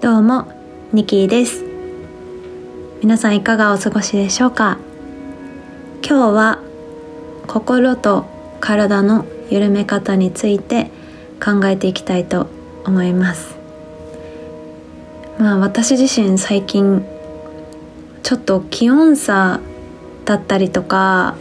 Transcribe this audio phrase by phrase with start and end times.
[0.00, 0.50] どうも
[0.94, 1.62] ニキーです。
[3.02, 4.78] 皆さんいかがお過ごしでしょうか？
[6.02, 6.58] 今日は
[7.46, 8.24] 心と
[8.60, 10.90] 体の緩め方について
[11.38, 12.46] 考えていきたいと
[12.86, 13.58] 思います。
[15.38, 17.04] まあ私自身最近
[18.22, 19.60] ちょっと気温差
[20.24, 21.36] だったりとか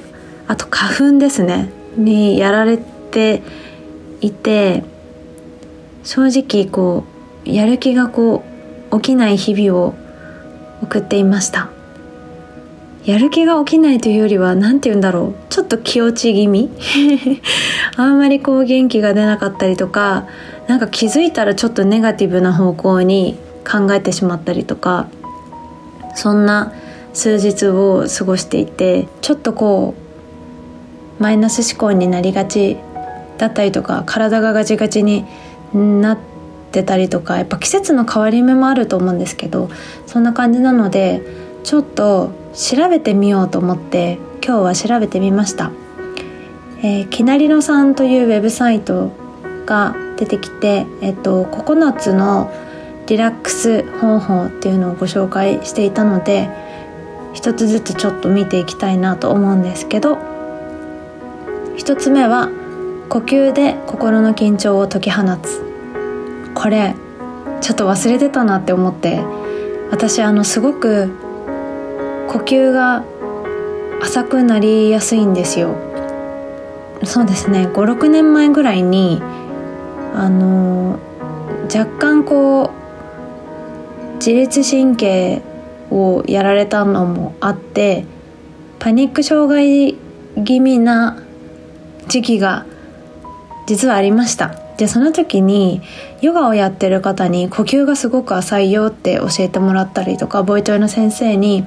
[0.50, 3.42] あと花粉ですねにやられて
[4.20, 4.84] いて
[6.04, 7.06] 正直こ
[7.46, 8.49] うやる気がこう
[8.92, 9.96] 起きない日々を
[10.82, 11.70] 送っていました。
[13.06, 15.36] やる気が起きないというよりは何て言うんだろう。
[15.50, 16.70] ちょっと気落ち気味。
[17.98, 20.26] あんまりこう元気が出なかったりとか
[20.68, 23.38] なんか気づいたらちょっとネガティブな方向に
[23.70, 25.08] 考えてしまったりとか
[26.16, 26.74] そんな
[27.14, 29.96] 数日を過ごしていてちょっとこ
[31.20, 32.78] うマイナス思考になりがち
[33.38, 35.26] だったりとか体がガチガチに
[35.74, 36.39] なって
[36.70, 39.70] ってたりとかやっぱ季節の変わり目もあると思うんですけど
[40.06, 41.22] そんな感じなので
[41.64, 45.72] ちょっと調べてみようと思って今日は調べてみました。
[46.82, 49.12] えー、きなりのさんというウェブサイト
[49.66, 52.50] が出てきて、えっと、9つの
[53.08, 56.50] リラックス方法っていうのをご紹介していたので
[57.34, 60.18] 一つずつちょっと見ていきたいなと思うんですけど
[61.76, 62.50] 一つ目は
[63.10, 65.69] 呼吸で心の緊張を解き放つ
[66.62, 66.94] これ
[67.62, 69.22] ちょっと忘れてたなって思って
[69.92, 71.10] 私あのすごく
[72.28, 73.06] 呼吸が
[74.02, 75.76] 浅くなりやすいんですよ。
[77.06, 77.68] そうですね。
[77.68, 79.22] 56年前ぐらいに
[80.14, 81.00] あの
[81.74, 85.42] 若干こう自律神経
[85.90, 88.06] をやられたのもあって
[88.80, 89.96] パニック障害
[90.44, 91.24] 気味な
[92.10, 92.66] 時期が
[93.70, 94.56] 実はありました。
[94.78, 95.84] でその時に
[96.22, 101.66] ヨガをやってる方に呼吸がすごく浅いよって教えてもらったりとかボイトレの先生に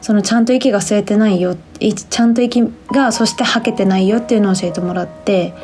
[0.00, 2.62] そのちゃんと息が吸えてないよちゃんと息
[2.92, 5.54] がそして吐けてないよっていうのを教えてもらって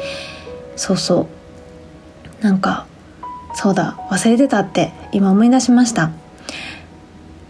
[0.74, 1.28] そうそ
[2.40, 2.44] う。
[2.44, 2.86] なんか
[3.54, 6.10] そうだ忘れてたって今思い出しました。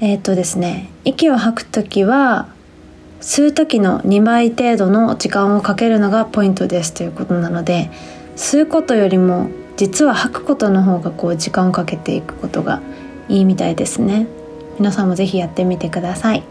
[0.01, 2.49] えー、っとですね息を吐く時は
[3.21, 7.91] 吸う時の2倍程度の時間をかけるのがポイントですということなので
[8.37, 12.83] 吸うことよりも実は吐くことの方がこう時間をかけていくことが
[13.29, 14.27] いいみたいですね。
[14.79, 16.43] 皆さんもぜひやってみてください。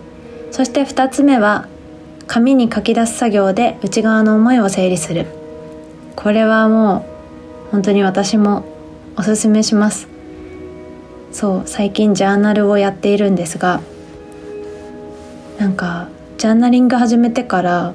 [0.51, 1.67] そして2つ目は
[2.27, 5.27] 紙に書き出す作業で内側の思いを整理する。
[6.15, 7.05] これはも
[7.69, 8.65] う本当に私も
[9.15, 10.07] おすすめします。
[11.31, 13.81] そう最近ジャーナルをやっているんですが
[15.59, 16.09] なんか
[16.39, 17.93] ジャーナリング始めてから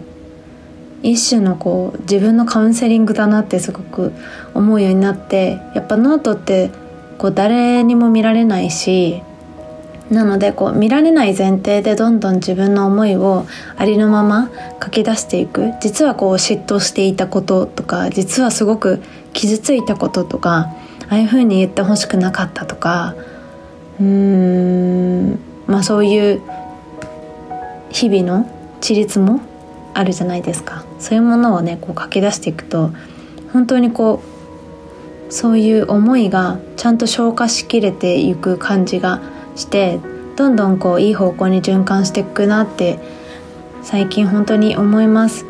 [1.02, 4.12] 一種のこう自分のカウンセリングだなってすごく
[4.52, 6.70] 思うようになってやっぱノートって
[7.16, 9.22] こう誰にも見られないし
[10.10, 13.46] なのでこう見られない前提でどんどん自分の思いを
[13.78, 14.50] ありのまま
[14.82, 15.72] 書き出していく。
[15.80, 19.00] 実はこう嫉妬していたこととか実はすごく
[19.32, 20.68] 傷ついたこととか
[21.08, 23.14] ああいうふうに言ってほしくなかったとか
[23.98, 26.42] うーんまあそういう
[27.94, 28.50] 日々の
[28.80, 29.40] 地立も
[29.94, 30.84] あるじゃないですか。
[30.98, 32.90] そういうものをねこう書き出していくと
[33.52, 34.20] 本当にこ
[35.28, 39.22] うそういう思いがちゃんと消化しきれていく感じが
[39.54, 40.00] して
[40.36, 42.98] どんどんこういい方向に循環していくなって
[43.82, 45.46] 最近本当に思います。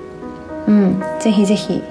[0.66, 1.02] うん。
[1.20, 1.82] ぜひぜひ。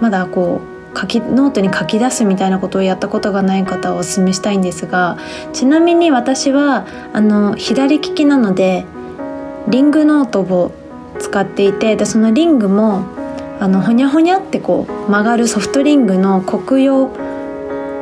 [0.00, 0.60] まだこ
[0.94, 5.18] う書きノートに書き出すみたいなことをやったことがない方はお勧めしたいんですが
[5.52, 8.86] ちなみに私はあの左利きなので
[9.68, 10.72] リングノートを
[11.18, 13.04] 使っていてでそのリングも
[13.60, 17.10] あのほにゃほにゃってこう曲がるソフトリングの黒曜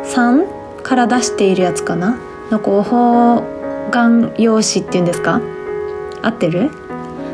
[0.05, 0.47] さん
[0.83, 2.19] から出しているやつかな？
[2.51, 3.43] のこう方
[3.91, 5.41] 眼用紙っていうんですか？
[6.23, 6.71] 合ってる？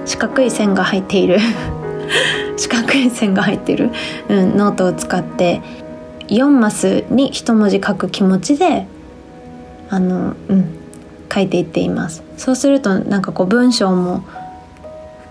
[0.06, 1.38] 四角い線が入っている。
[2.56, 3.90] 四角い線が入ってる、
[4.28, 5.60] うん、ノートを使って
[6.28, 8.86] 4マスに一文字書く気持ちで
[9.90, 10.83] あのうん
[11.34, 12.22] 書いていっています。
[12.36, 14.24] そうするとなんかこう文章も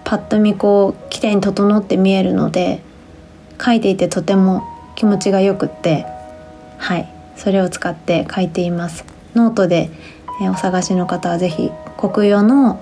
[0.04, 2.82] パッと見こう綺麗に整って見えるので
[3.64, 4.64] 書いていてとても
[4.96, 6.06] 気持ちがよくって
[6.78, 9.06] はいそれを使って書いています。
[9.36, 9.90] ノートで、
[10.42, 12.80] えお探しの方は是非コクヨの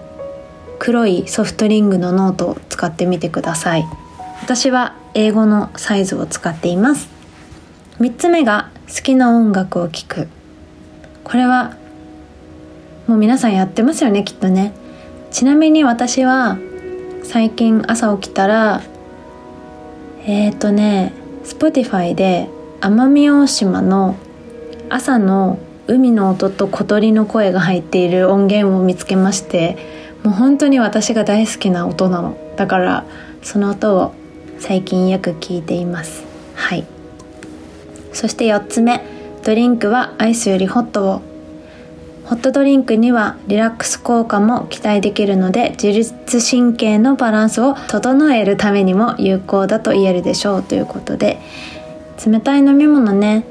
[0.79, 3.85] 黒いソフトリングのノートを使ってみてください。
[4.41, 7.07] 私は A5のサイズを使っています。
[7.99, 10.27] 3つ目が好きな音楽を聴く。
[11.23, 11.77] これは
[13.11, 14.71] もう皆さんやってますよねきっとね。
[15.31, 16.57] ちなみに私は
[17.23, 18.81] 最近朝起きたら
[20.25, 21.11] えっ、ー、とね
[21.43, 22.47] Spotify で
[22.79, 24.15] 奄美大島の
[24.87, 29.77] 朝の海の音と小鳥の声が入っている音源を見つけまして
[30.23, 32.37] もう本当に私が大好きな音なの。
[32.55, 33.05] だから
[33.41, 34.13] その音を
[34.57, 36.23] 最近よく聞いています。
[36.55, 36.85] はい。
[38.13, 39.03] そして4つ目。
[39.43, 41.30] ドリンクはアイスよりホットを。
[42.31, 51.41] ホットドリンクにはリラックス効果も期待できるので自律神経のバランスを整えるためにも有効だと言えるでしょうということで
[52.25, 53.43] 冷たい飲み物ね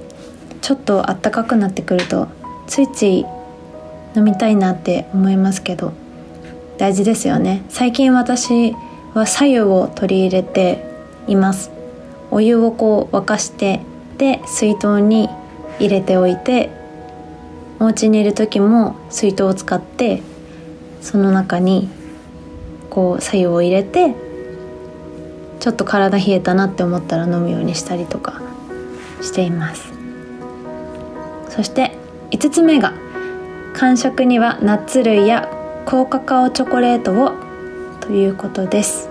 [0.62, 2.28] ちょっとあったかくなってくると
[2.66, 3.26] ついつい
[4.16, 5.92] 飲みたいなって思いますけど
[6.78, 7.62] 大事ですよね。
[7.68, 8.74] 最近私
[9.12, 10.82] は左右を取り入れて
[11.26, 11.70] います。
[12.30, 13.80] お湯をこう沸かして
[14.16, 15.28] で水筒に
[15.78, 16.79] 入れておいて
[17.80, 20.22] お家にいる時も水筒を使って
[21.00, 21.88] その中に
[22.90, 24.14] こう左右を入れて
[25.60, 28.40] ちょっと体冷えたなって思ったら飲むようにしたりとか
[29.22, 29.92] しています。
[31.48, 31.96] そして
[32.30, 32.94] 5つ目が
[33.74, 35.48] 間食にはナッツ類や
[35.84, 37.32] 高カカオチョコレートを
[38.00, 39.08] ということです、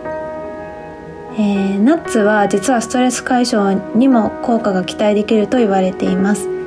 [1.33, 6.58] えー、ナッツは実はストレス解消にも効果が期待できると言われています。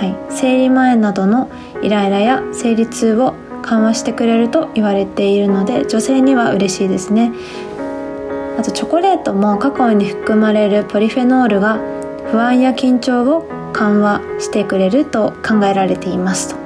[0.00, 1.50] はい、生理前などの
[1.82, 7.32] イライラや生理痛を緩和してくれると言われているので女性には嬉しいですね。
[8.58, 11.78] あとチョコレートもカカオに含まれるポリフェノールが
[12.30, 16.56] 不安や緊張を緩和してくれると考えられていますと。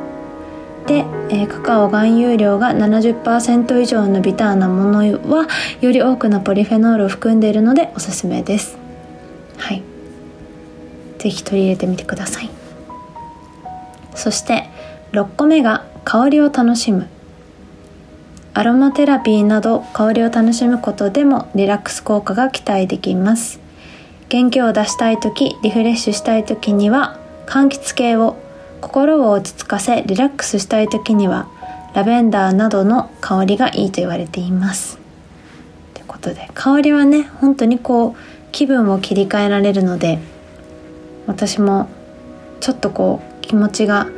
[0.87, 5.49] で、え、カカオ含有量が70%以上のビターなものは
[5.81, 8.79] より多くのポリフェノールを含んでいるのでおすすめです。
[9.57, 9.83] はい。
[11.19, 12.64] 是非取り入れてみてください。
[14.15, 14.69] そして
[15.13, 17.09] 6個目が香りを楽しむ。
[18.57, 23.61] アロマテラピーなど香りを楽しむことでもリラックス効果が期待できます。
[24.29, 28.37] 元気を出したい時リフレッシュしたい時には柑橘系を
[28.81, 31.49] 心を落ち着かせリラックスしたい時には
[31.95, 34.99] ラベンダーなどの香りがいいと言われています。
[35.95, 38.17] ということで香りはね本当にこう
[38.53, 40.19] 気分を切り替えられるので
[41.27, 41.89] 私も
[42.61, 44.09] ちょっとこう気持ちが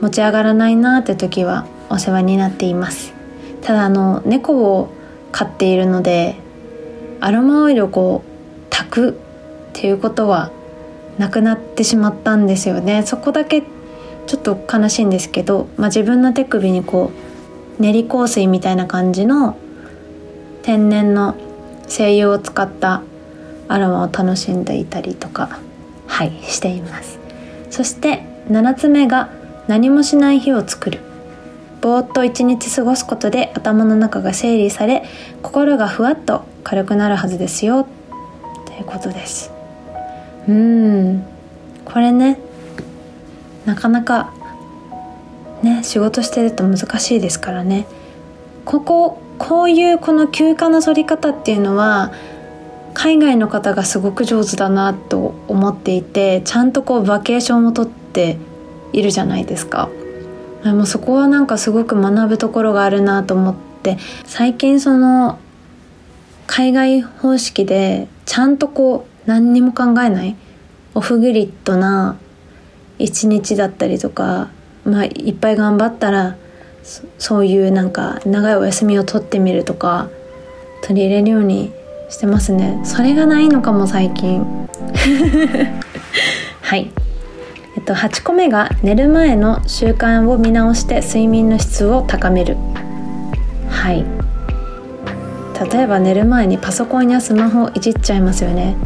[0.00, 3.12] 持ち上がらないなって時はお世話になっています。
[3.62, 4.88] ただあの猫を
[5.32, 6.36] 飼っているので
[7.20, 9.14] アロマオイルをこう炊くっ
[9.72, 10.50] ていうことは
[11.18, 13.02] なくなってしまったんですよね。
[13.04, 13.62] そこだけ
[14.26, 17.10] ちょっと悲しいんですけど、まあ、自分の手首にこ
[17.78, 19.56] う練り香水みたいな感じの
[20.62, 21.34] 天然の
[21.86, 23.02] 精油を使った
[23.68, 25.58] アロマを楽しんでいたりとか
[26.06, 27.17] はいしています。
[27.70, 29.30] そして7つ目が
[29.66, 31.00] 何もしない日を作る。
[31.80, 35.04] ぼーっと一日過ごすことで頭の中が整理され
[35.42, 37.86] 心がふわっと軽くなるはずですよ。
[38.66, 39.52] ということです。
[40.48, 41.24] うん。
[41.84, 42.38] これね
[43.64, 44.32] なかなか
[45.62, 47.86] ね仕事してると難しいですからね。
[48.64, 52.12] こここういうこの休暇の取り方っていうのは
[52.98, 58.38] 海外の方がすごく上手だなと思っていてちゃんとこうバケーションをとって
[58.92, 59.88] いるじゃないですか。
[60.64, 65.38] でもそこはなんかすごく学ぶところがあるなと思って最近その
[66.48, 70.34] 海外方式でちゃんとこう何にも考えない
[70.96, 72.16] オフグリッドな
[72.98, 74.48] 一日だったりとか、
[74.84, 76.36] まあ、いっぱい頑張ったら
[77.18, 80.08] そういうなんか長いお休みを取ってみるとか
[80.82, 81.77] 取り入れるように
[82.08, 82.80] してますね。
[82.84, 84.44] それがないのかも最近。
[86.62, 86.90] はい。
[87.76, 92.56] えっと8個目が寝る前の習慣を見直して睡眠の質を高める。
[93.68, 94.04] はい。
[95.72, 98.76] 例えば寝る前にパソコンやスマホをいじっちゃいますよね。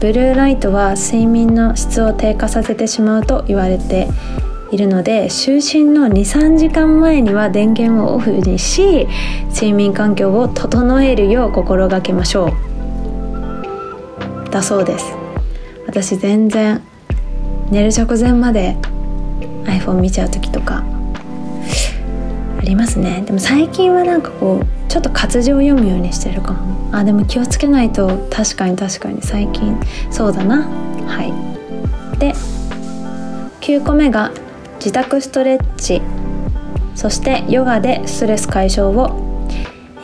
[0.00, 4.08] ブルーライトは睡眠の質を低下させてしまうと言われて
[4.72, 9.06] いるので就寝の23時間前には電源をオフにし
[9.50, 12.52] 睡眠環境を整えるよう心がけましょう。
[14.50, 15.14] だそうです。
[15.86, 16.80] 私全然
[17.70, 18.78] 寝る直前まで
[19.64, 20.82] iPhone 見ちゃう時とか
[22.58, 23.22] ありますね。
[23.26, 26.96] でも最近はなんかこうちょっと活字を読むようにしてるかも。
[26.96, 29.78] あでも気をつけないと確かに確かに最近
[30.10, 30.62] そうだな。
[31.06, 31.24] は
[32.14, 32.18] い。
[32.18, 32.32] で
[33.60, 34.32] 9個目が
[34.82, 36.02] 自宅ストレッチ。
[36.96, 39.16] そしてヨガでストレス解消を、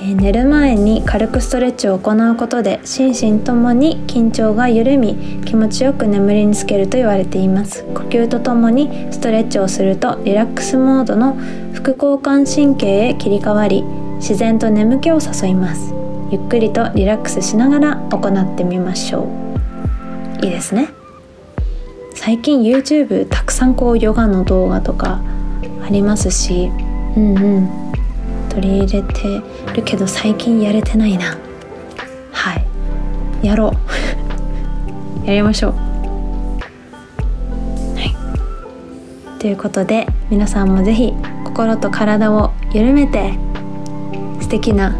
[0.00, 7.82] え寝る前に軽くストレッチを行うことで心身ともに緊張が緩み気持ちよく眠りにつけると言われています。
[7.86, 11.36] 呼吸とともにストレッチをするとリラックスモードの
[11.72, 13.82] 副交感神経へ切り替わり
[14.18, 15.92] 自然と眠気を誘います。
[16.30, 19.26] ゆっくりとリラックスしながら行ってみましょ
[20.40, 20.44] う。
[20.44, 20.97] いいですね。
[22.28, 25.22] 最近 YouTube たくさんこうヨガの動画とか
[25.82, 26.70] ありますし
[27.16, 27.92] うんうん。
[28.50, 29.40] 取り入れて
[29.74, 31.38] るけど最近やれてないな。
[32.30, 32.54] は
[33.42, 33.46] い。
[33.46, 33.72] やろ
[35.24, 35.24] う。
[35.26, 35.72] やりましょう。
[37.96, 38.14] はい。
[39.38, 43.38] ということで皆さんも是非心と体を緩めて
[44.40, 44.94] 素敵な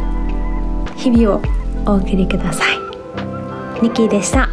[0.97, 1.43] 日々を
[1.85, 2.79] お送りください。
[3.83, 4.49] ニキーでした。